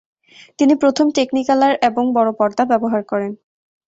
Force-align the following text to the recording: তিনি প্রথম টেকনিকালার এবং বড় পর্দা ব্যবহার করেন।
তিনি 0.59 0.73
প্রথম 0.75 1.05
টেকনিকালার 1.15 1.73
এবং 1.81 2.03
বড় 2.13 2.29
পর্দা 2.39 2.63
ব্যবহার 2.65 3.01
করেন। 3.03 3.31